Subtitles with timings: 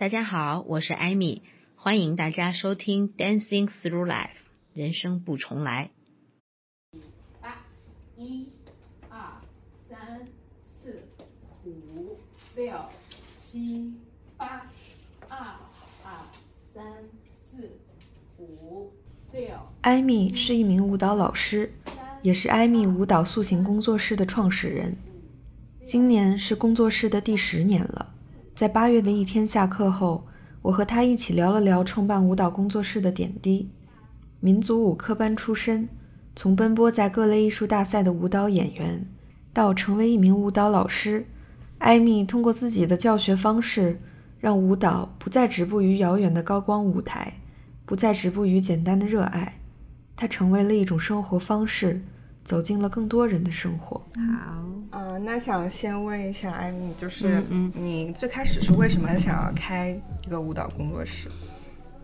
[0.00, 1.42] 大家好，我是艾米，
[1.76, 4.28] 欢迎大家收听《Dancing Through Life》，
[4.72, 5.90] 人生不重来。
[7.42, 7.62] 八，
[8.16, 8.48] 一、
[9.10, 9.42] 二、
[9.86, 10.26] 三、
[10.58, 11.06] 四、
[11.66, 12.16] 五、
[12.56, 12.74] 六、
[13.36, 13.92] 七、
[14.38, 14.66] 八，
[15.28, 15.36] 二、
[16.02, 16.12] 二、
[16.72, 16.82] 三、
[17.30, 17.70] 四、
[18.38, 18.90] 五、
[19.30, 19.50] 六。
[19.82, 21.74] 艾米是一名舞蹈老师，
[22.22, 24.96] 也是艾米舞蹈塑形工作室的创始人。
[25.84, 28.14] 今年是工作室的第十年了。
[28.60, 30.26] 在八月的一天下课后，
[30.60, 33.70] 我和他一起聊了聊创办舞蹈工作室的点滴。
[34.40, 35.88] 民族舞科班出身，
[36.36, 39.08] 从奔波在各类艺术大赛的舞蹈演员，
[39.54, 41.24] 到成为一名舞蹈老师，
[41.78, 43.98] 艾米通过自己的教学方式，
[44.38, 47.38] 让舞蹈不再止步于遥远的高光舞台，
[47.86, 49.58] 不再止步于简单的热爱，
[50.14, 52.02] 它成为了一种生活方式。
[52.44, 53.96] 走进了更多人的生活。
[54.16, 57.42] 好，嗯，那想先问一下艾米，就是
[57.74, 59.90] 你最开始是为什么想要开
[60.26, 61.28] 一个舞蹈工作室？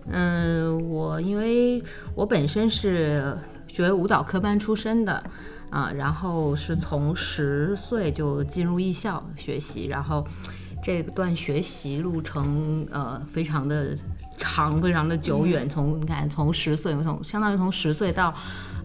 [0.09, 1.83] 嗯，我因为
[2.15, 5.25] 我本身是学舞蹈科班出身的
[5.69, 10.25] 啊，然后是从十岁就进入艺校学习，然后
[10.81, 13.97] 这段学习路程呃非常的
[14.37, 15.69] 长，非常的久远。
[15.69, 18.33] 从你看，从十岁，从相当于从十岁到。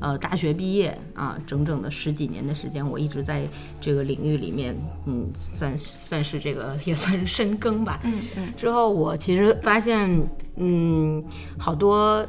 [0.01, 3.47] 呃，大学毕业啊，整整的十几年的时间，我一直在
[3.79, 7.99] 这个领域里面，嗯，算算是这个 也算是深耕吧。
[8.03, 8.53] 嗯嗯。
[8.57, 11.23] 之后我其实发现，嗯，
[11.59, 12.25] 好多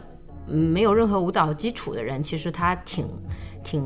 [0.46, 3.08] 没有任何舞蹈基础的人，其实他挺
[3.64, 3.82] 挺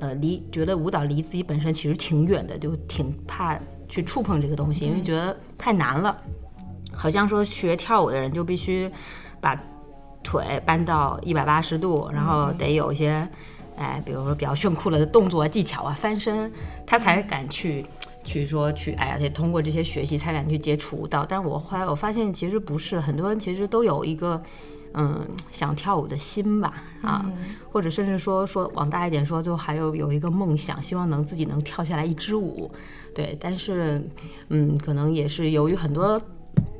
[0.00, 3.56] 呃离觉得舞蹈离自己本身其实挺远的，就挺怕
[3.88, 6.18] 去触碰这个东西，因为觉得太难了。
[6.92, 8.90] 好像说学跳舞的人就必须
[9.40, 9.56] 把。
[10.22, 13.26] 腿搬到一百八十度，然后得有一些，
[13.76, 16.52] 哎，比如说比较炫酷的动作技巧啊，翻身，
[16.84, 17.86] 他才敢去，
[18.24, 21.24] 去说去，哎呀，得通过这些学习才敢去接触舞蹈。
[21.24, 24.42] 但我后来我发现，其实不是，很多人其实都有一个，
[24.94, 27.24] 嗯，想跳舞的心吧，啊，
[27.70, 32.70] 或者甚至说说往大一点说，就还有有一个梦想，希望能自己能跳下来一支舞，
[33.14, 33.38] 对。
[33.40, 34.02] 但是，
[34.48, 36.20] 嗯，可能也是由于很多。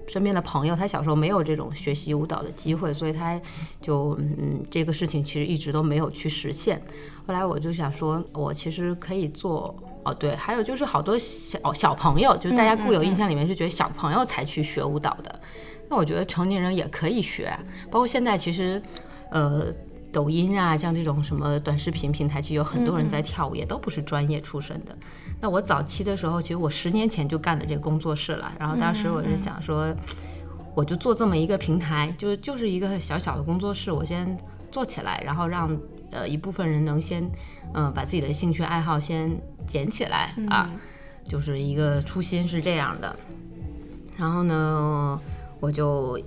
[0.06, 3.38] 身边的朋友，他小时候没有这种学习舞蹈的机会，所以他
[3.80, 6.80] 就嗯，这个事情其实一直都没有去实现。
[7.26, 15.40] 后来我就想说，我其实可以做哦，对，还有就是好多小小朋友，就是大家固有印象里面就觉得小朋友才去学舞蹈的，
[15.88, 17.52] 那我觉得成年人也可以学，
[17.90, 18.82] 包括现在其实，
[19.30, 19.66] 呃。
[20.10, 24.96] 抖音啊，像这种什么短视频平台，其实有很多人在跳舞，也都不是专业出身的。
[25.40, 28.52] 那我早期的时候，其实我十年前就干了这个工作室了。
[28.58, 29.94] 然后当时我是想说，
[30.74, 34.36] 我就做这么一个平台，就就是一个小小的工作室，我先
[34.70, 35.76] 做起来，然后让
[36.10, 37.22] 呃一部分人能先
[37.74, 39.30] 嗯把自己的兴趣爱好先
[39.66, 40.70] 捡起来啊，
[41.22, 43.14] 就是一个初心是这样的。
[44.16, 45.20] 然后呢，
[45.60, 46.18] 我就。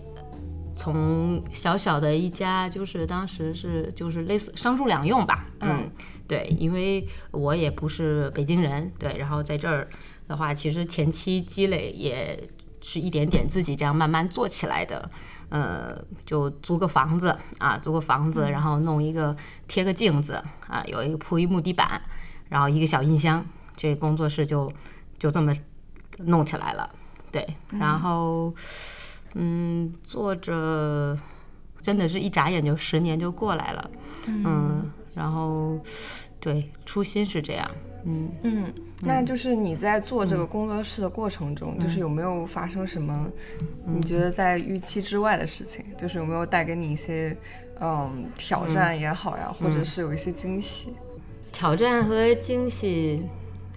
[0.73, 5.91] 从小小的一家，就是当时是就是类似商住两用吧，嗯，
[6.27, 9.87] 对，因为我也不是北京人，对，然后在这儿
[10.27, 12.47] 的话，其实前期积累也
[12.81, 15.09] 是一点点自己这样慢慢做起来的，
[15.49, 19.35] 呃，就租个房子啊，租个房子，然后弄一个
[19.67, 22.01] 贴个镜子啊，有一个铺一木地板，
[22.49, 23.45] 然后一个小音箱，
[23.75, 24.71] 这工作室就
[25.19, 25.53] 就这么
[26.19, 26.89] 弄起来了，
[27.31, 28.47] 对，然后。
[28.47, 28.55] 嗯，
[30.03, 31.17] 做着
[31.81, 33.91] 真的是一眨眼就十年就过来了，
[34.27, 35.79] 嗯，然后
[36.39, 37.71] 对初心是这样，
[38.05, 38.29] 嗯。
[38.43, 43.27] 嗯，那就是你在做这个工作室的过程中，就是有没有发生什么
[43.85, 45.83] 你觉得在预期之外的事情？
[45.97, 47.35] 就是有没有带给你一些
[47.79, 50.93] 嗯挑战也好呀，或者是有一些惊喜？
[51.51, 53.25] 挑战和惊喜，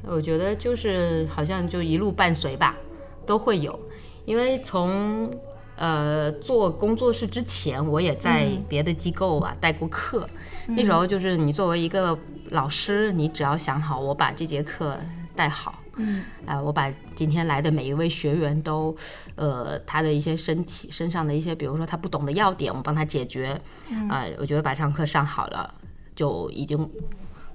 [0.03, 2.77] 我觉得就是好像就一路伴随吧，
[3.25, 3.79] 都会有。
[4.25, 5.31] 因为从
[5.77, 10.29] 呃做工作室之前，我也在别的机构啊带过课。
[10.67, 12.19] 那时候就是你作为一个
[12.51, 14.99] 老师，你只要想好我把这节课
[15.37, 18.97] 带好，嗯，啊，我把今天来的每一位学员都，
[19.35, 23.61] 呃，他的一些身体身上的一些，比如说他不懂的要点，我帮他解决，
[24.09, 25.75] 啊，我觉得把这堂课上好了，
[26.15, 26.89] 就已经，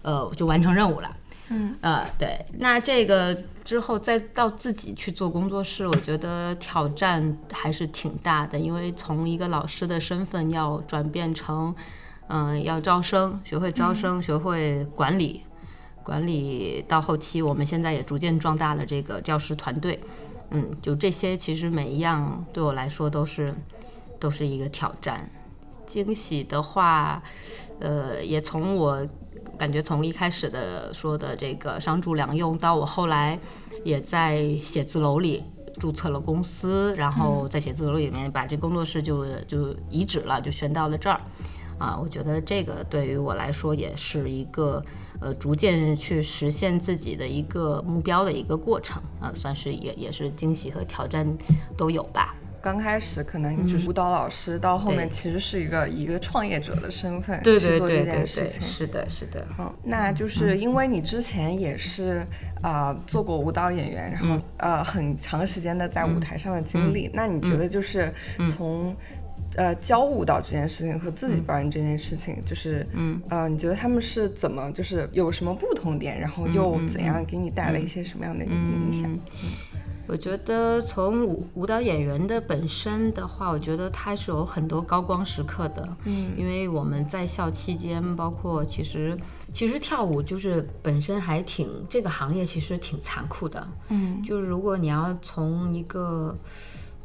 [0.03, 1.09] 呃，就完成任务了。
[1.51, 11.73] 嗯呃对，那这个之后再到自己去做工作室，我觉得挑战还是挺大的，因为从一个老师的身份要转变成，
[12.27, 15.41] 嗯，要招生，学会招生，学会管理，
[16.03, 19.99] 管理到后期，我们现在也逐渐壮大了这个教师团队，
[20.51, 23.55] 嗯，就这些其实每一样对我来说都是
[24.19, 25.27] 都是一个挑战。
[25.87, 27.23] 惊喜的话，
[27.79, 29.07] 呃，也从我。
[29.59, 33.37] 感觉从一开始的说的这个商住两用，到我后来
[33.83, 35.43] 也在写字楼里
[35.77, 41.19] 注册了公司，然后在写字楼里面把这工作室就就移址了，就选到了这儿。
[41.77, 44.83] 啊，我觉得这个对于我来说也是一个
[45.21, 51.37] 呃逐渐去实现自己的一个目标的一个过程啊，算是也也是惊喜和挑战
[51.77, 52.35] 都有吧。
[52.61, 58.61] 刚开始可能你只是舞蹈老师，到后面其实是一个以一个创业者的身份去做这对对对对，件事情。
[58.61, 59.45] 是的，是的。
[59.57, 62.25] 嗯，那就是因为你之前也是
[62.61, 68.13] 呃做过舞蹈演员，然后呃很长时间的在舞台上的经历，那你觉得就是
[68.47, 68.95] 从
[69.55, 73.21] 呃教舞蹈这件事情和自己表演这件事情，就是嗯。
[73.29, 79.09] 呃你觉得他们是怎么就是有什么不同点，然后又怎样给你带来一些什么样的影响？
[80.09, 85.87] 我觉得从舞舞蹈演员的本身的话，我觉得他是有很多高光时刻的。
[86.05, 89.15] 嗯，因为我们在校期间，包括其实
[89.53, 93.67] 其实跳舞就是本身还挺这个行业其实挺残酷的。
[93.89, 96.35] 嗯，就是如果你要从一个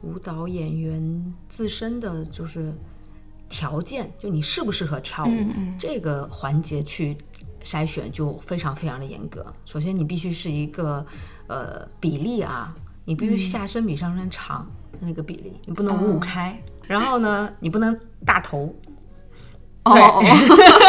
[0.01, 2.73] 舞蹈演员自身的就是
[3.51, 5.31] 条件，就你适不适合跳舞、
[5.79, 7.15] 这个环节去
[7.63, 9.45] 筛选，就非常非常的严格。
[9.67, 11.05] 首先，你必须是一个
[11.49, 12.75] 呃比例啊，
[13.05, 14.67] 你必须下身比上身长、
[15.01, 16.59] 那个比例，你不能五五开。
[16.87, 18.75] 然后呢，你不能大头，
[19.85, 20.23] 哦，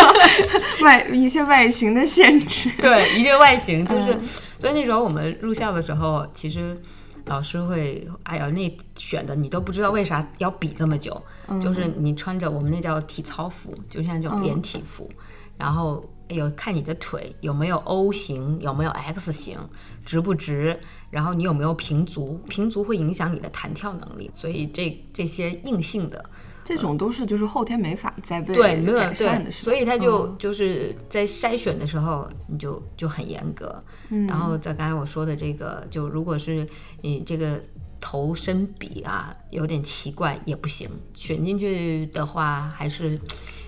[0.83, 2.69] 外一些外形的限制。
[2.81, 4.17] 对，一些外形就是，
[4.59, 6.77] 所以那时候我们入校的时候，其实
[7.25, 11.21] 老师会，哎呀，那选的你都不知道为啥要比这么久，
[11.61, 15.09] 就是你穿着我们那叫体操服，就像这种连体服，
[15.57, 19.57] 然后哎呦看你的腿有没有 O 型，有没有 X 型，
[20.03, 20.77] 直不直，
[21.15, 26.21] 然后你有没有平足，平足会影响你的弹跳能力，所以这这些硬性的。
[26.65, 33.81] 这种都是就是后天没法再被对，对，的，是吧所以他就、就是在筛选的时候，你就就很严格。
[34.27, 36.67] 然后在刚才我说的这个，就如果是
[37.01, 37.61] 你这个
[38.01, 43.17] 头身比啊有点奇怪也不行，选进去的话还是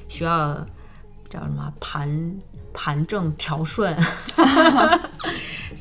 [0.10, 0.56] 需要
[1.30, 2.36] 叫什么盘
[2.74, 3.96] 盘正调顺。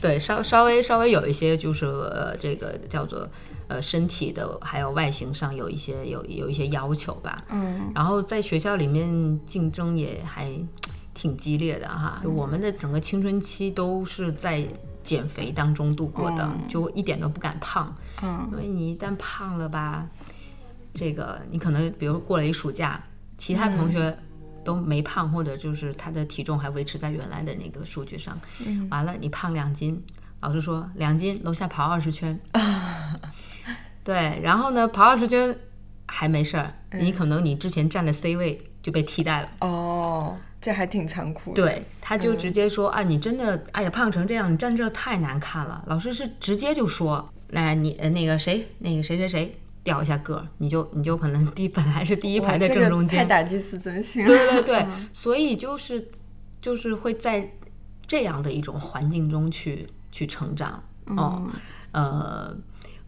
[0.01, 3.29] 对，稍稍微稍微有一些就是呃，这个叫做
[3.69, 7.43] 呃身体的还有外形上有一些有有一些要求吧。
[7.51, 10.51] 嗯，然后在学校里面竞争也还
[11.15, 12.21] 挺激烈的哈。
[12.23, 14.67] 就我们的整个青春期都是在
[15.03, 17.95] 减肥当中度过的，就一点都不敢胖。
[18.23, 20.07] 嗯，因为你一旦胖了吧，
[20.93, 23.03] 这个你可能比如过了一暑假，
[23.39, 24.17] 其他同学。
[24.67, 28.37] 都没胖，或者就是他的体重还维持在原来的那个数据上。
[28.91, 30.03] 完了，你胖两斤，
[30.41, 32.39] 老师说两斤，楼下跑二十圈。
[34.03, 35.57] 对，然后呢，跑二十圈
[36.07, 39.51] 还没事儿，你可能你之前站的 C 位就被替代了。
[39.61, 41.63] 哦，这还挺残酷的。
[41.63, 45.83] 对，他就直接说、啊，你真的哎呀胖成这样，你站这太难看了。
[45.87, 53.21] 老师是直接就说，来你呃那个谁那个谁谁谁掉一下个儿，你就你就可能第本来是第一排的正中间。
[53.21, 54.23] 太，打击自尊心。
[54.25, 54.29] 了。
[54.29, 56.09] 对对对， 所以就是
[56.61, 57.49] 就是会在
[58.07, 61.49] 这样的一种环境中去去成长哦，
[61.93, 62.55] 呃，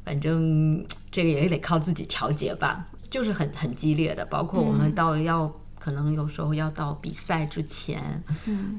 [0.04, 5.52] 反正这个也得靠自己调节吧，就是很很激烈的，包括我们到要。
[5.80, 8.22] 可能有时候要到比赛之前，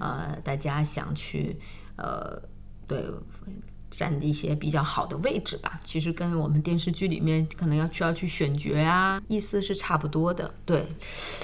[0.01, 1.57] 呃，大家想去，
[1.96, 2.40] 呃，
[2.86, 3.01] 对，
[4.00, 5.78] 占一些比较好的位置吧。
[5.84, 10.50] 其实跟我们电视剧里面可能要需要去选角啊，意思是差不多的。
[10.65, 10.86] 对，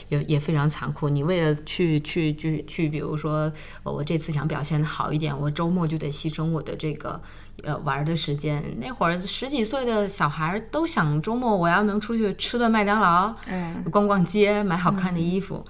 [0.08, 1.10] 也也非常残酷。
[1.10, 3.52] 你为了去去去去，比如说
[3.84, 7.22] 呃我这次想表现的好一点，我周末就得牺牲我的这个
[7.62, 8.64] 呃玩儿的时间。
[8.80, 15.66] 那会儿十几岁的小孩儿都想周末我要能出去吃顿麦当劳，嗯，逛逛街，买好看的衣服。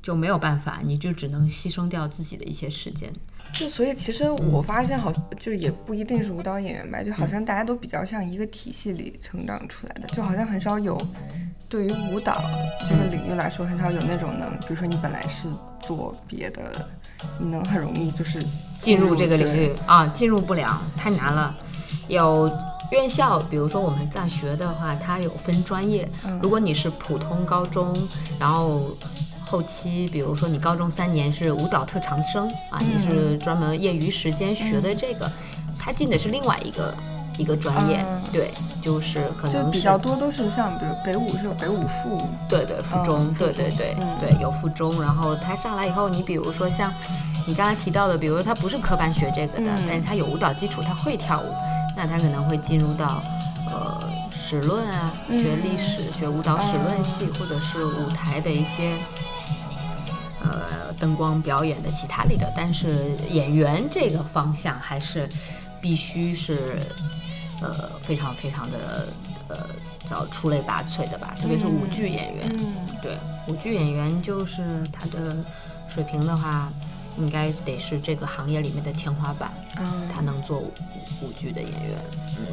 [0.00, 3.10] 就没有办法，你就只能牺牲掉自己的一些时间。
[3.52, 11.00] 就所以其实我发现好，就也不一定是舞蹈演员吧，就好像大家都比较像一个体系里成长出来的，就好像很少有
[11.68, 12.42] 对于舞蹈
[12.88, 15.48] 这个领域来说，很少有那种能，比如说你本来是
[15.80, 16.88] 做别的，
[17.38, 18.44] 你能很容易就是
[18.80, 21.56] 进入这个领域啊，进入不了，太难了。
[22.08, 22.50] 有
[22.90, 26.08] 院校，比如说我们大学的话，它有分专业。
[26.42, 27.94] 如果你是普通高中，
[28.38, 28.96] 然后
[29.44, 35.30] 后期，比如说你高中三年是舞蹈特长生啊，你是专门业余时间学的这个，
[35.78, 36.94] 他进的是另外一个
[37.36, 38.22] 一个专业，嗯。
[38.32, 44.18] 对，就是可能是比较多都是像比如北舞是有北舞副舞，对对，附中，对对对、嗯。
[44.18, 45.00] 对，有附中。
[45.00, 46.92] 然后他上来以后，你比如说像
[47.46, 49.82] 你刚才提到的，比如说他不是科班学这个的，嗯。
[49.86, 51.54] 但是他有舞蹈基础，他会跳舞，
[51.96, 53.22] 那他可能会进入到
[53.66, 54.02] 呃
[54.34, 58.98] 史论啊，嗯学历史、学舞蹈史论系，或者是舞台的一些。
[60.46, 65.26] 呃，灯光表演的其他类的，但是演员这个方向还是
[65.80, 66.86] 必须是
[67.62, 69.08] 呃非常非常的
[69.48, 69.66] 呃
[70.04, 72.54] 叫出类拔萃的吧，特别是舞剧演员。
[72.58, 73.16] 嗯对，
[73.48, 75.34] 舞剧演员就是他的
[75.88, 76.68] 水平的话，
[77.16, 80.08] 应该得是这个行业里面的天花板，嗯。
[80.12, 80.72] 他能做舞
[81.22, 81.98] 舞剧的演员。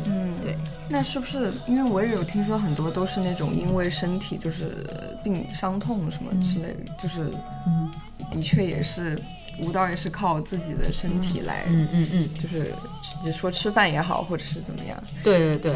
[0.05, 0.57] 嗯，对，
[0.89, 4.87] 那是不是因为我也有听说很多都是那种因为身体就是
[5.23, 7.31] 病伤痛什么之类的，就是
[7.67, 7.91] 嗯。
[8.31, 9.21] 的确也是
[9.59, 12.73] 舞蹈也是靠自己的身体来，嗯嗯嗯，就是
[13.21, 15.75] 只说吃饭也好，或者是怎么样，对对对，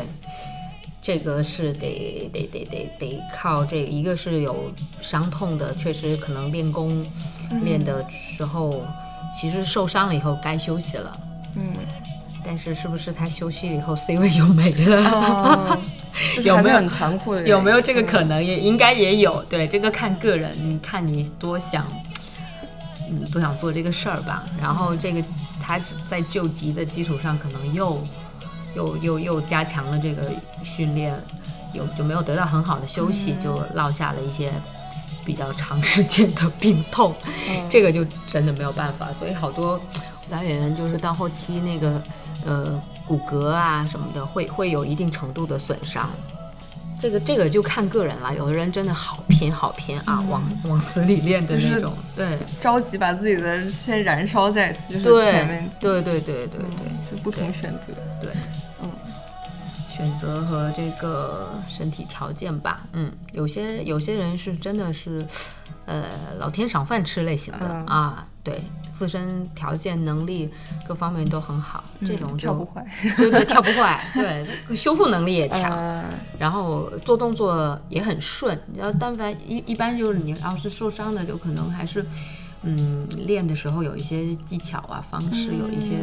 [1.06, 7.06] 这个是得得得得得靠这个，一个是有伤痛的，确实可能练功、
[7.62, 8.84] 练的时候，
[9.40, 11.16] 其实受伤了以后该休息了。
[11.58, 11.76] 嗯，
[12.44, 15.80] 但是是不是他休息了以后 C 位就没了？
[16.44, 18.44] 有没有很残酷的，有没有这个嗯可能？
[18.44, 19.44] 也应该也有。
[19.44, 21.86] 对，这个看个人，你看你多想，
[23.12, 24.44] 嗯，多想做这个事儿吧。
[24.60, 25.24] 然后这个
[25.62, 28.04] 他在救急的基础上，可能又
[28.76, 30.30] 又又又加强了这个
[30.64, 31.20] 训练，
[31.74, 34.52] 有就没有得到很好的休息，就落下了一些。
[35.26, 37.16] 比较长时间的病痛，
[37.68, 39.12] 这个就真的没有办法。
[39.12, 42.00] 所以好多舞蹈演员就是到后期那个
[42.46, 46.12] 呃骨骼啊什么的，会会有一定程度的损伤。
[47.00, 52.38] 这个这个就看个人了，有的人真的好拼好拼啊，往 往死里练的就是那种，对。
[52.60, 56.60] 着急把自己的先燃烧在就是前面对，对对对对。
[56.60, 58.32] 对是不同选择，对，
[58.82, 58.90] 嗯。
[59.90, 65.26] 选择和这个身体条件吧，嗯，有些有些人是真的是，
[65.86, 66.06] 呃，
[66.38, 67.86] 老天赏饭吃类型的、嗯。
[67.86, 70.50] 啊，对，自身条件能力
[70.88, 72.86] 各方面都很好，这种跳不坏，
[73.18, 76.06] 对对跳不坏，对，修复能力也强，嗯
[76.38, 78.58] 然后做动作也很顺。
[78.76, 82.06] 然后但凡一一般就是你要是受伤的，就可能还是
[82.62, 85.96] 嗯练的时候有一些技巧啊方式有一些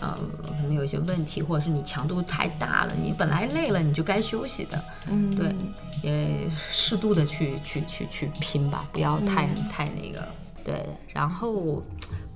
[0.00, 0.16] 呃
[0.56, 5.52] 可能有一些问题，或者是你强度太大了，你本来累了你就该休息的，嗯，对，
[6.04, 10.26] 也适度的去去去去拼吧，不要太、太那个
[10.64, 11.82] 对，然后。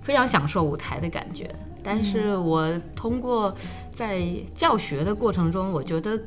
[0.00, 1.50] 非常享受舞台的感觉，
[1.82, 3.54] 但是我通过
[3.90, 4.22] 在
[4.54, 6.20] 教学的过程中，我觉得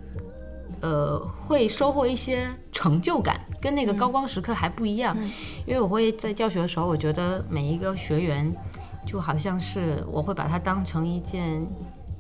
[0.81, 5.15] 呃，会收获一些成就感，跟那个高光时刻还不一样。
[5.67, 8.51] 因为我会在教学的时候，我觉得每一个学员
[9.05, 11.63] 就好像是我会把它当成一件，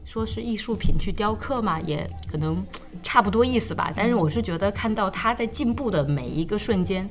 [0.07, 2.65] 说是艺术品去雕刻嘛，也可能
[3.03, 3.91] 差不多意思吧。
[3.93, 7.07] 但是我是觉得看到他在进步的每一个瞬间，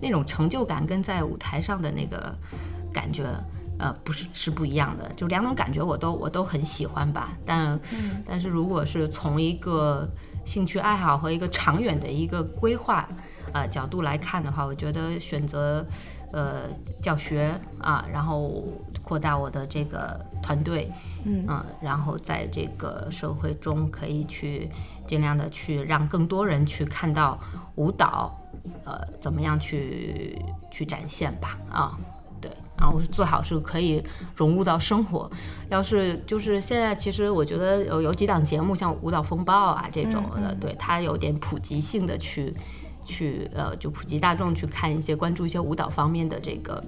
[0.00, 2.32] 那种成就感跟在舞台上的那个
[2.92, 3.24] 感觉。
[3.78, 7.36] 呃，不是是不一样的，就两种感觉我都我都很喜欢吧。
[7.44, 7.78] 但、
[8.24, 10.08] 但是如果是从一个
[10.46, 13.06] 兴趣爱好和一个长远的一个规划
[13.52, 15.84] 呃角度来看的话，我觉得选择
[16.32, 16.62] 呃
[17.02, 18.64] 教学啊，然后
[19.02, 20.90] 扩大我的这个团队，
[21.26, 24.70] 嗯、然后在这个社会中可以去
[25.06, 27.38] 尽量的去让更多人去看到
[27.74, 28.32] 舞蹈，
[28.84, 30.40] 呃，怎么样去
[30.70, 31.98] 去展现吧啊。
[32.40, 34.04] 对，然后最好是可以
[34.36, 35.28] 融入到生活。
[35.70, 42.54] 要是就是现在，其实我觉得有有几档节目，像《舞蹈风暴》啊这种的，对它有点普及性的去
[43.04, 46.84] 去呃，就普及大众去看一些关注一些舞蹈方面的这个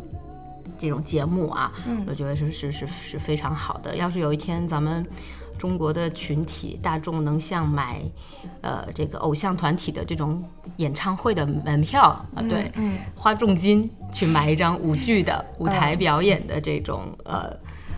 [0.78, 1.72] 这种节目啊，
[2.06, 3.96] 我觉得是是是是非常好的。
[3.96, 5.04] 要是有一天咱们
[5.58, 8.00] 中国的群体大众能像买
[8.60, 10.42] 呃这个偶像团体的这种
[10.76, 12.02] 演唱会的门票
[12.34, 12.70] 啊，对，
[13.14, 17.52] 花重金去买一张舞剧的舞台表演的这种呃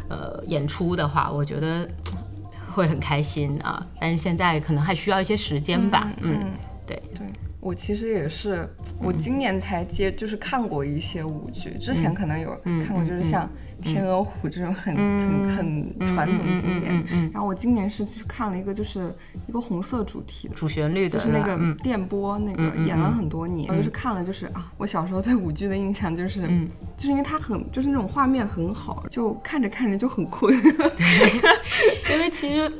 [0.09, 1.87] 呃演出的话，我觉得
[2.73, 3.87] 会很开心啊。
[4.01, 6.53] 但是现在可能还需要一些时间吧，嗯，
[6.87, 7.27] 对，对
[7.61, 8.67] 我其实也是，
[8.99, 13.47] 我今年才接，就是看过一些舞剧，之前可能有看过，就是像
[13.83, 17.05] 《天鹅湖》这种很很很传统经典。
[17.33, 19.15] 然后我今年是去看了一个，就是
[19.47, 20.55] 一个红色主题的。
[20.55, 26.41] 主旋律的就是那个嗯电波，那个演了很多年，我就是看了，就是啊，我小时候对舞剧的印象就是，
[26.97, 30.55] 就是因为它很，就是那种画面很好，就看着看着就很困。
[32.11, 32.73] 因为其实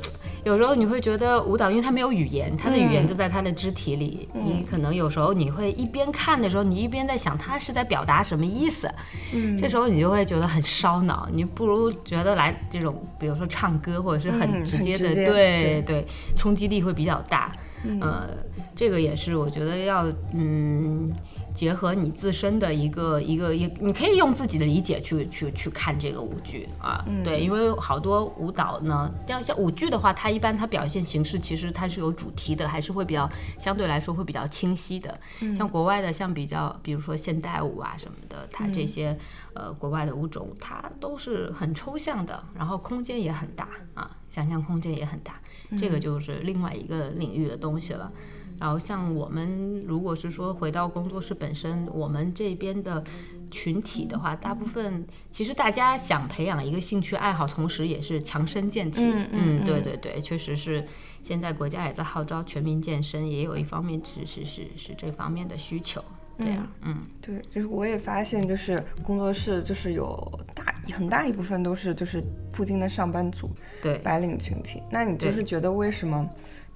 [0.43, 4.27] 有时候你会觉得舞蹈，因为它没有语言，它的语言就在它的肢体里。
[4.33, 8.89] 你可能有时候你会一边看的时候，你一边在想它是在表达什么意思。
[9.33, 11.29] 嗯，这时候你就会觉得很烧脑。
[11.31, 16.05] 你不如觉得来这种，比如说唱歌或者是很嗯直接的，对对，
[16.35, 17.51] 冲击力会比较大。
[17.99, 18.29] 呃，
[18.75, 21.11] 这个也是我觉得要嗯。
[21.53, 33.29] 结合你自身的一个一个一，你可以用自己的理解去去去看这个舞剧啊，对，因为好多舞蹈呢，像像舞剧的话，它一般它表现形式其实它是有主题的，还是会比较
[33.59, 35.19] 相对来说会比较清晰的。
[35.55, 39.17] 像国外的，像比较比如说现代舞啊什么的，它这些、
[39.53, 45.39] 呃国外的舞种，它都是很抽象的，然后空间也很大啊，想象空间也很大。
[45.77, 48.11] 这个就是另外一个领域的东西了。
[48.61, 53.03] 然后像我们如果是说回到工作室本身，我们这边的
[53.49, 59.01] 群体的话，大部分其实大家想培养一个兴趣爱好，同时也是强身健体。
[59.03, 60.85] 嗯嗯对对对，确实是
[61.23, 66.03] 现在国家也在号召全民健身，也有一方面是是是是这方面的需求。
[66.39, 74.81] 这样，嗯，对，就是我也发现，就是工作室就是有大很大一部分都是就是附近的上班族，对，白领群体。
[74.89, 76.27] 那你就是觉得为什么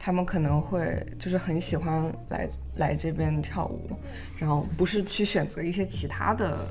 [0.05, 3.89] 他们可能会就是很喜欢来来这边跳舞，
[4.37, 6.67] 然后不是去选择一些其他的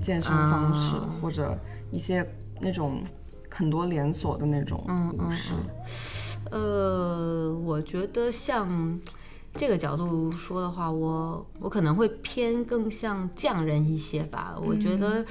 [0.00, 1.58] 健身方式、或者
[1.90, 2.24] 一些
[2.60, 3.02] 那种
[3.50, 4.78] 很多连锁的那种
[5.18, 5.54] 舞室？
[6.52, 9.00] 呃，我觉得像。
[9.58, 14.54] 这个角度说的话，我我可能会偏更像匠人一些吧。
[14.62, 15.24] 我觉得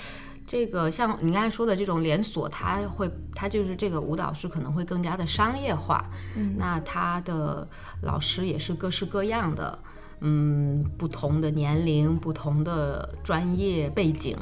[0.47, 6.05] 这个像你刚才说的这种连锁，它会它就是这个舞蹈师可能会更加的商业化。
[6.37, 7.67] 嗯，那他的
[8.01, 9.79] 老师也是各式各样的，
[10.19, 14.37] 嗯，不同的年龄、不同的专业背景，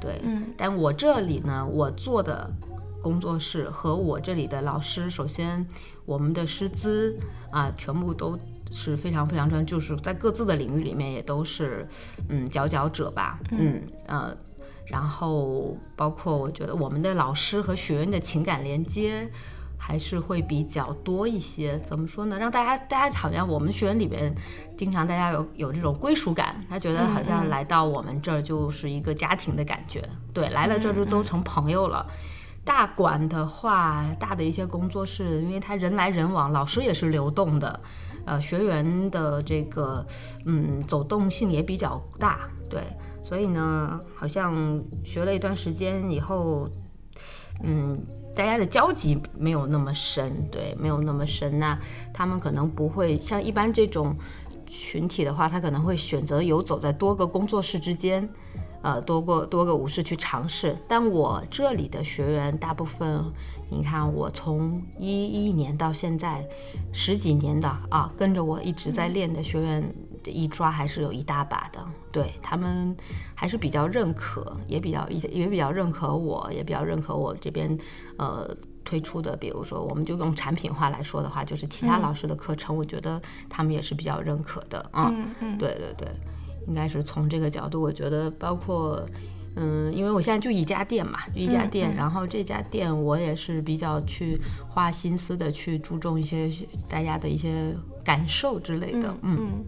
[0.00, 0.20] 对。
[0.24, 2.50] 嗯，但我这里呢，我做的
[3.02, 5.66] 工作室和我这里的老师，首先
[6.06, 7.18] 我们的师资
[7.50, 8.38] 啊，全部都。
[8.70, 11.86] 是非常非常专，就是在各自的领域里面也都是，
[12.28, 14.36] 嗯，佼佼者吧，嗯呃，
[14.86, 19.28] 然后包括我觉得我们的老师和学员的情感连接
[19.78, 21.78] 还是会比较多一些。
[21.80, 22.38] 怎么说呢？
[22.38, 24.34] 让大家大家好像我们学员里边，
[24.76, 32.06] 经常大家有有这种归属感，他觉得好像来到我们这儿就是一个家庭的感觉，对，来了这就都成朋友了。
[32.64, 37.78] 大馆的话，大的一些工作室，因为他人来人往，老师也是流动的。
[38.24, 40.06] 呃，学员的这个
[40.46, 42.82] 嗯走动性也比较大，对，
[43.24, 46.68] 所以呢，好像学了一段时间以后，
[47.62, 47.98] 嗯，
[48.36, 51.58] 大家的交集没有那么深，对，没有那么深。
[51.58, 51.76] 那
[52.12, 54.14] 他们可能不会像一般这种
[54.66, 58.28] 群体的话，他可能会选择游走在多个工作室之间。
[58.82, 63.32] 呃，多个多个舞室去尝试，但我这里的学员大部分，
[63.70, 66.46] 你看我从一一年到现在
[66.92, 69.82] 十几年的啊，跟着我一直在练的学员，
[70.30, 72.96] 一抓还是有一大把的，对他们
[73.34, 77.78] 还是比较认可，也比较也也比较认可我，也比较认可我这边
[78.18, 78.48] 呃
[78.84, 84.78] 推出的，比如说我们就用产品化来说的话，就是其他老师的课程，我觉得他们也是比较认可的。
[84.92, 85.12] 啊，
[85.58, 86.08] 对对对。
[86.66, 89.06] 应该是从这个角度，我觉得包括，
[89.54, 96.50] 嗯，因为我现在就一家店嘛，就一家店，然后这家店我也是比较去花心思的去注重一些
[96.88, 99.62] 大家的一些感受之类的，嗯，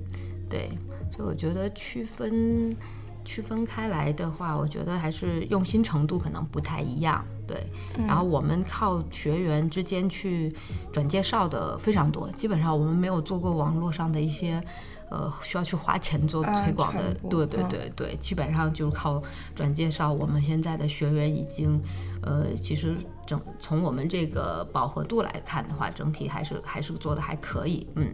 [0.48, 0.70] 对，
[1.10, 2.76] 所以我觉得区分
[3.24, 7.66] 区分开来的话，我觉得还是用心程度可能不太一样，对，
[8.06, 10.54] 然后我们靠学员之间去
[10.92, 14.62] 转介绍的非常多，基本上我们没有做过网络上的一些。
[15.08, 19.22] 呃，需要去花钱做推广的，对对对对，基本上就是靠
[19.54, 20.12] 转介绍。
[20.12, 21.80] 我们现在的学员已经，
[22.22, 28.12] 呃，其实整从我们这个饱和度来看的话，整体还是还是做的还可以，嗯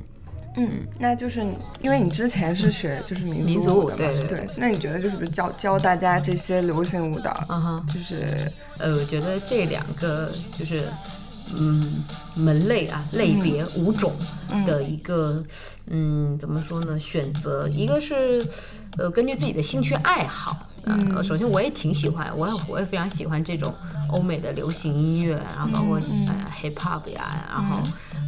[0.56, 1.44] 嗯，那就是
[1.80, 10.88] 因为你之前是学 就是民族舞的，对对，那你觉得就是教教大家这些流行舞蹈，嗯哼，就是呃，我觉得这两个就是。
[11.54, 12.02] 嗯，
[12.34, 14.14] 门类啊，类别五种
[14.64, 15.44] 的一个，
[15.88, 16.98] 嗯，怎么说呢？
[16.98, 18.46] 选择一个是，
[18.96, 20.56] 呃，根据自己的兴趣爱好。
[20.84, 23.74] 嗯，首先我也挺喜欢，我也我也非常喜欢这种
[24.08, 27.78] 欧美的流行音乐，然后包括呃 hip hop 呀，然后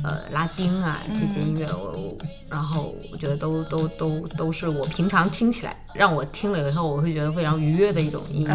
[0.03, 2.17] 呃拉丁啊这些音乐，我
[2.49, 8.55] 然后我觉得都都都都是我平常听起来让我听了以后我会觉得非常愉悦的一种音乐。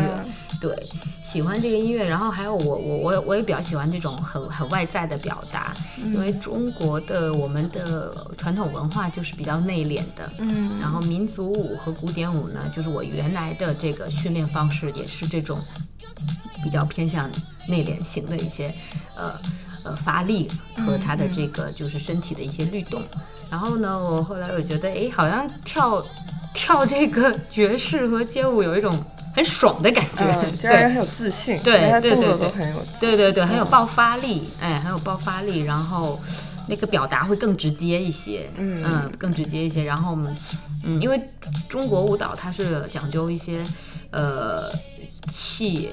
[0.61, 0.75] 对，
[1.23, 15.59] 喜欢这个音乐，然后还有我我我我也比较喜欢这种很很外在的表达，因为中国的我们的传统文化就是比较内敛的，嗯，然后民族舞和古典舞呢，就是我原来的这个训练方式也是这种
[16.63, 17.29] 比较偏向
[17.67, 18.73] 内敛型的一些
[19.15, 19.39] 呃
[19.83, 20.49] 呃发力
[20.85, 23.01] 和他的这个就是身体的一些律动，
[23.49, 26.05] 然后呢，我后来我觉得哎，好像跳
[26.53, 29.03] 跳这个爵士和街舞有一种。
[29.31, 30.25] 很爽的感觉，
[30.59, 36.19] 对很有自信，对对对对，很有，对对对，很有爆发力，哎，很有爆发力，然后
[36.69, 40.17] 那个表达会更直接一些，嗯，更直接一些，然后，
[40.83, 41.19] 嗯，因为
[41.67, 43.65] 中国舞蹈它是讲究一些，
[44.11, 44.71] 呃，
[45.27, 45.91] 气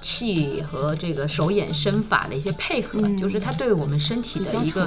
[0.00, 4.86] 气和这个手眼身法的一些配合，就是它对我们身体的一个，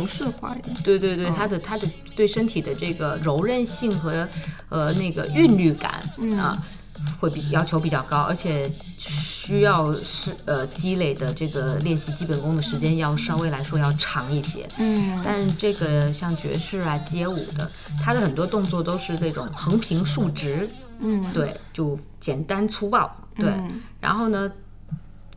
[0.84, 4.28] 对对对，它的它的对身体的这个柔韧性和
[4.70, 6.04] 呃那个韵律感
[6.38, 6.62] 啊。
[7.20, 14.68] 会比要求比较高，而且需要是呃积累的这个练习基本功的时间要稍微来说要长一些。
[14.78, 17.70] 嗯但这个像爵士啊、街舞的，
[18.02, 23.50] 它的很多动作都是那种横平竖直，嗯，对，就简单粗暴，对。
[23.50, 24.50] 嗯然后呢，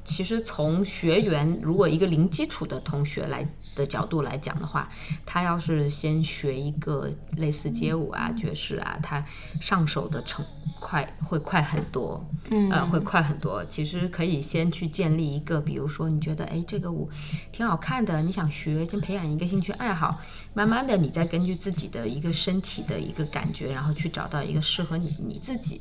[0.04, 4.88] 其实从学员如果一个零基础的同学来的角度来讲的话，
[5.24, 9.24] 他要是先学一个类似街舞啊、爵士啊，他
[9.60, 10.44] 上手的成
[10.80, 13.64] 快会快很多，嗯呃，会快很多。
[13.66, 17.08] 其实可以先去建立一个，比如说你觉得哎这个舞
[17.52, 20.18] 挺好看的，你想学，先培养一个兴趣爱好，
[20.54, 25.80] 慢慢的你再根据自己的一个身体的一个感觉，然后去找到一个适合你你自己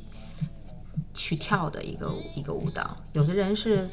[1.14, 2.96] 去跳的一个舞一个舞蹈。
[3.12, 3.88] 有的人是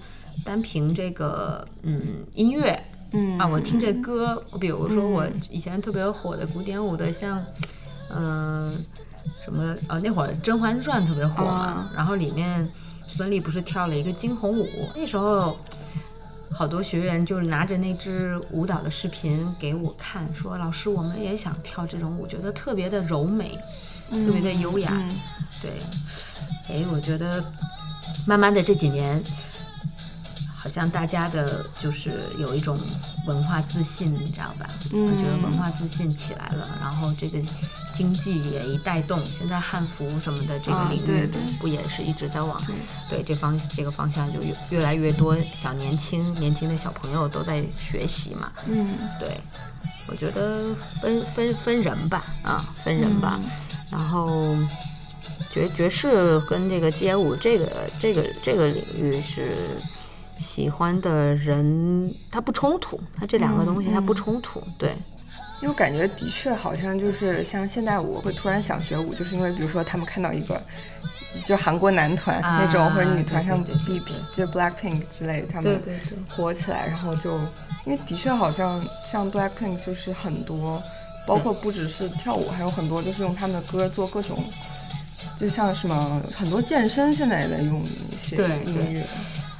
[0.45, 2.79] 单凭这个嗯音乐。
[3.11, 3.37] 嗯。
[3.37, 7.43] 啊，我听这歌，我比如说我以前特别火的古典舞的，像，
[8.09, 8.83] 嗯、
[9.41, 12.69] 什么呃，那会儿《甄嬛传》特别火嘛，然后里面
[13.07, 15.57] 孙俪不是跳了一个惊鸿舞，那时候
[16.51, 23.57] 好多学员就是拿着那支舞蹈的视频给我看，说老师我们也想跳这种舞，觉得特别的柔美，
[24.09, 25.15] 特别的优雅，嗯。
[25.59, 25.71] 对，
[26.69, 27.43] 哎，我觉得
[28.25, 29.23] 慢慢的这几年，
[30.55, 32.79] 好像大家的就是有一种
[33.25, 34.69] 文化自信，你知道吧？
[34.91, 37.39] 我觉得文化自信起来了，然后这个
[37.93, 42.61] 经济也一带动，现在汉服什么的这个啊领域，不也是一直在往
[43.09, 48.51] 对这方这个方向就越越来越多小年轻年轻的小朋友都在学习嘛？
[48.67, 49.39] 嗯对，
[50.07, 53.39] 我觉得分分分人吧，啊，分人吧。
[53.89, 54.53] 然后
[55.57, 59.55] 爵爵士跟这个街舞这个这个这个领域是
[60.37, 64.89] 喜欢的人，它不冲突，它这两个东西它不冲突，对，
[65.61, 70.61] 因为我感觉的确好像就是像现代舞会突然想学舞，就是因为比如说他们看到一个
[71.43, 73.99] 就韩国男团、啊那种或者女团像 B 对。
[74.01, 75.81] P 就 Blackpink 之类的，他们
[76.29, 77.39] 火起来，然后就
[77.85, 80.83] 因为的确好像像 Blackpink 就是很多，
[81.25, 84.43] 包括不只是跳舞，还有很多就是用他们的歌做各种。
[85.37, 88.73] 就像什么很多健身现在也在用一些对对。
[88.73, 89.05] 音乐，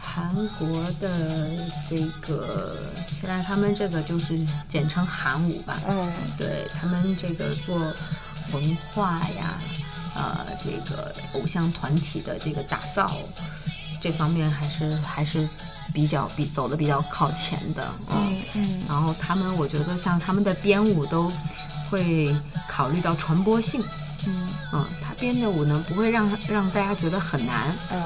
[0.02, 1.52] 韩国的
[1.86, 2.78] 这个
[3.14, 6.12] 现在他们这个就是简称韩舞吧，嗯。
[6.36, 7.94] 对他们这个做
[8.52, 9.60] 文化呀，
[10.16, 13.12] 呃，这个偶像团体的这个打造，
[14.02, 15.48] 这方面还是还是
[15.94, 18.36] 比较比走的比较靠前的，嗯。
[18.56, 21.32] 嗯然后他们我觉得像他们的编舞都
[21.88, 22.36] 会
[22.68, 23.84] 考虑到传播性，
[24.26, 24.50] 嗯。
[24.74, 28.04] 嗯，他编的舞呢不会让让大家觉得很难，嗯，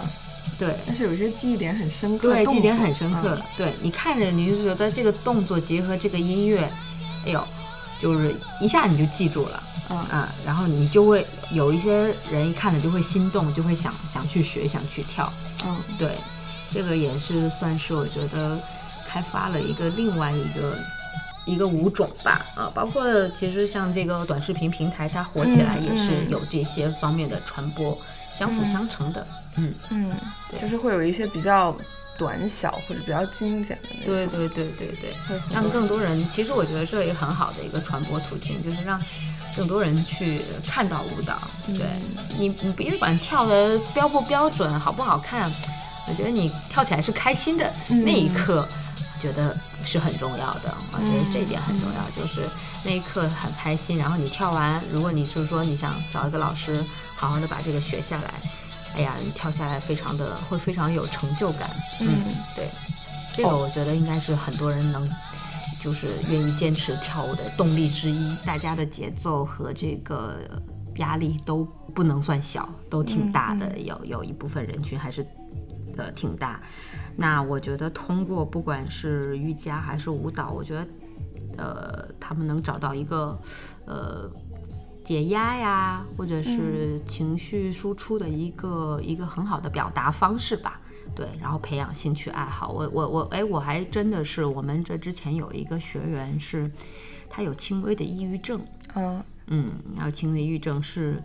[0.57, 3.35] 对，但是有一些记忆点很深刻，对，记忆点很深刻。
[3.35, 3.43] 嗯。
[3.57, 6.61] 对你看着你就觉得这个动作结合这个音乐，
[7.25, 7.47] 哎呦，
[7.99, 9.63] 就是一下你就记住了。
[9.89, 9.97] 嗯。
[9.97, 15.31] 啊，然后你就会有一些人一看了就会心动，就会想想去学，想去跳。
[15.65, 15.77] 嗯。
[15.97, 16.15] 对，
[16.69, 18.59] 这个也是算是我觉得
[19.05, 20.77] 开发了一个另外一个
[21.45, 22.45] 一个舞种吧。
[22.55, 27.97] 啊，包括其实像这个短视频平台，它火起来嗯也是嗯有这些方面的传播，
[28.33, 29.27] 相辅相成的。
[29.57, 30.11] 嗯，嗯，
[30.59, 31.75] 就是会有一些比较
[32.17, 35.13] 短小或者比较精简的那种，对对对对对。
[35.53, 39.01] 让更多人，其实我觉得这也很好的一个传播途径，就是让
[39.55, 41.41] 更多人去看到舞蹈。
[41.67, 41.85] 对
[42.37, 45.51] 你，你别管跳的标不标准，好不好看，
[46.07, 48.90] 我觉得你跳起来是开心的、那一刻，我
[49.21, 50.75] 觉得是很重要的。
[50.91, 52.49] 我觉得这一点很重要，就是
[52.83, 53.97] 那一刻很开心。
[53.97, 56.83] 然后你跳完，如果你就是说你想找一个老师，
[57.15, 58.33] 好好的把这个学下来，
[58.95, 61.69] 哎呀，你跳下来非常的会非常有成就感。
[61.99, 62.23] 嗯，
[62.55, 62.69] 对，
[63.33, 65.07] 这个我觉得应该是很多人能。
[65.79, 70.37] 就是愿意坚持跳舞的动力之一，大家的节奏和这个
[70.97, 73.79] 压力都不能算小，都挺大的。
[73.79, 75.25] 有有一部分人群还是
[75.97, 76.61] 呃挺大。
[77.15, 80.87] 那我觉得通过不管是瑜伽还是舞蹈，我觉得
[81.57, 83.39] 呃他们能找到一个
[83.85, 84.29] 呃
[85.03, 90.79] 解压呀，或者是情绪输出的一个、一个很好的表达方式吧。
[91.13, 92.69] 对，然后培养兴趣爱好。
[92.69, 96.71] 我我我，哎，我还真的是，我们这之前有一个学员是，
[97.29, 98.61] 他有轻微的抑郁症，
[98.95, 101.21] 嗯嗯，然后轻微抑郁症是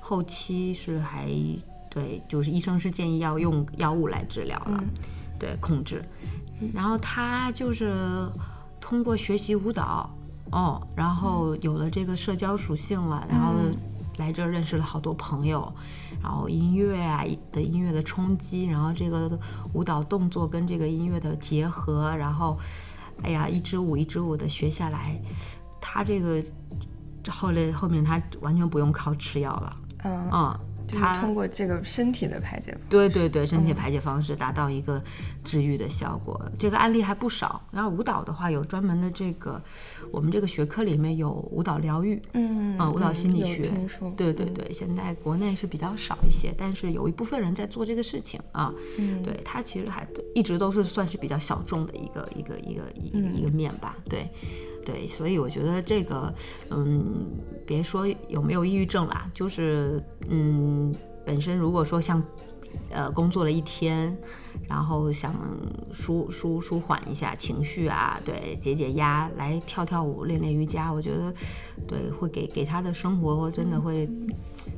[0.00, 1.30] 后期是还
[1.88, 4.84] 对，就是医生是建议要用药物来治疗了，
[5.42, 6.00] 对，控制。
[6.72, 7.92] 然后他就是
[8.80, 10.08] 通过学习舞蹈，
[10.52, 13.54] 哦，然后有了这个社交属性了，然后
[14.18, 15.72] 来这儿认识了好多朋友，
[16.22, 19.36] 然后音乐啊的音乐的冲击，然后这个
[19.72, 22.56] 舞蹈动作跟这个音乐的结合，然后，
[23.24, 25.20] 哎呀，一支舞一支舞的学下来，
[25.80, 26.40] 他这个
[27.28, 30.60] 后来后面他完全不用靠吃药了，嗯，啊、
[30.92, 32.76] 就是通过这个身体的排解。
[32.88, 35.02] 对对对，身体排解方式达到一个
[35.42, 36.40] 治愈的效果。
[36.58, 37.60] 这个案例还不少。
[37.70, 39.60] 然后舞蹈的话，有专门的这个，
[40.10, 43.62] 我们这个学科里面有舞蹈疗愈，嗯啊，舞蹈心理学。
[44.16, 48.72] 对对嗯对，现在国内是比较少一些，但是有一部分人在做这个事情啊。
[48.98, 53.96] 嗯，对，它其实还一直都是算是比较小众的一个一个一个一一个面吧。
[54.08, 54.28] 对。
[54.84, 56.32] 对，所以我觉得这个，
[56.70, 57.26] 嗯，
[57.66, 62.22] 别说有没有抑郁症啦，就是，嗯，本身如果说像，
[62.90, 64.16] 呃，工作了一天，
[64.68, 65.34] 然后想
[65.92, 71.32] 舒舒舒缓一下情绪啊，对，解解压，来跳跳舞、练练瑜伽，我觉得，
[71.86, 74.08] 对，会给给他的生活真的会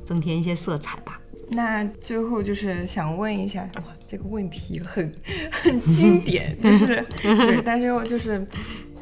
[0.04, 1.20] 增添一些色彩吧。
[1.50, 5.14] 那最后就是想问一下，哇，这个问题很
[5.52, 8.44] 很经典，就是对，但是又就是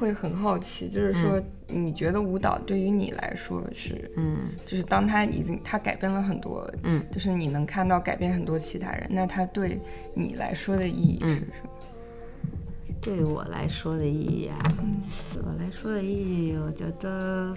[0.02, 9.80] 会很好奇，就是说，你觉得舞蹈对于你来说是，嗯，就是当它已经它改变了很多，嗯，就是你能看到改变很多其他人，那它对
[10.12, 11.46] 你来说的意义是什么？
[13.00, 14.58] 对我来说的意义啊，
[15.32, 17.56] 对我来说的意义，我觉得，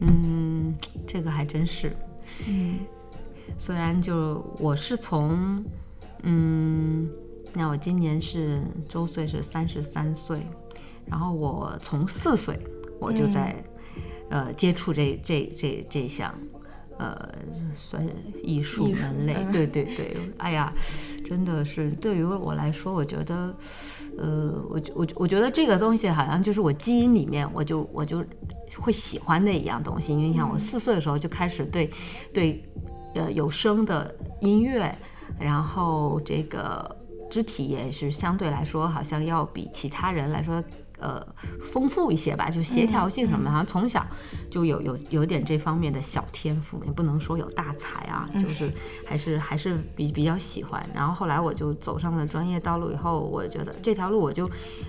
[0.00, 0.74] 嗯，
[1.06, 1.94] 这个还真是，
[2.48, 2.78] 嗯。
[3.58, 5.62] 虽然就我是从，
[6.22, 7.10] 嗯，
[7.52, 10.38] 那我今年是周岁是三十三岁，
[11.10, 12.58] 然后我从四岁
[13.00, 13.56] 我就在、
[14.30, 16.32] 嗯、呃接触这这这这项
[16.98, 17.28] 呃
[17.76, 18.10] 算是
[18.42, 20.72] 艺术门类，嗯、对对对，哎呀，
[21.24, 23.54] 真的是对于我来说，我觉得，
[24.16, 28.24] 呃，我我我觉得这个东西好像就是我基因里面我就我就
[28.78, 31.90] 会喜欢的一样东西，因为你想我四岁的时候就开始对
[32.32, 32.64] 对。
[33.12, 34.96] 呃，有声的音乐，
[35.36, 36.96] 然后这个
[37.28, 40.62] 肢体也是相对来说，好像要比其他人来说，
[41.00, 41.26] 呃，
[41.60, 44.06] 丰富一些吧，就协调性什么的，好像从小
[44.50, 48.70] 就有有有点这方面的小天赋，也不能说有大才啊，就是
[49.06, 50.84] 还是还是比比较喜欢。
[50.94, 54.48] 然后后来我就走上了专业道路以后，我觉得这条路我就，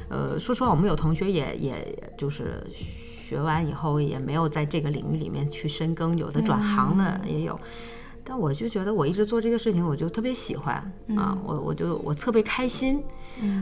[0.09, 7.59] 呃，说实话，我们有同学也也就是学完以后也没有在这个领域里面去深耕，有的转行的也有。
[8.23, 10.75] 但我就觉得我一直做这个事情，我就特别喜欢
[11.17, 13.03] 啊，我我就我特别开心，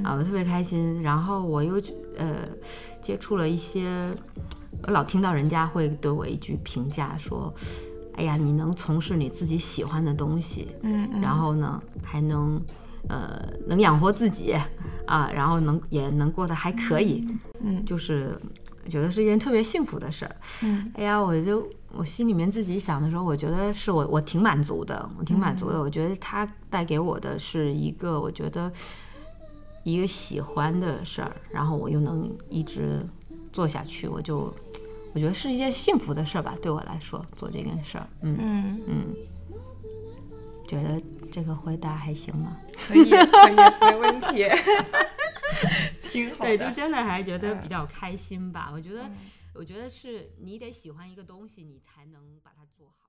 [0.04, 1.02] 啊，我特别开心。
[1.02, 1.82] 然后我又
[2.18, 2.48] 呃
[3.02, 4.14] 接触了一些，
[4.84, 7.54] 我老听到人家会对我一句评价说
[8.16, 12.62] ：“哎呀，你能从事你自己喜欢的东西，嗯，然后呢还能
[13.08, 14.54] 呃能养活自己
[15.08, 17.26] 啊，然后能也能过得还可以，
[17.62, 18.38] 嗯，就是
[18.90, 20.36] 觉得是一件特别幸福的事儿。
[20.64, 21.66] 嗯，哎呀，我就。
[21.92, 25.80] 我心里面自己想的时候，我觉得是我我挺满足的，我挺满足的。
[25.82, 28.72] 我觉得它带给我的是一个，我觉得
[29.84, 33.04] 一个喜欢的事儿，然后我又能一直
[33.52, 34.54] 做下去，我就
[35.14, 36.56] 我觉得是一件幸福的事儿吧。
[36.62, 39.16] 对我来说，做这件事儿，嗯嗯嗯，
[40.68, 42.56] 觉得这个回答还行吗？
[42.88, 44.46] 可以，可以，没问题，
[46.08, 48.70] 挺好对，就真的还觉得比较开心吧。
[48.72, 49.02] 我觉得。
[49.54, 53.09] 我觉得是你得喜欢一个东西，你才能把它做好。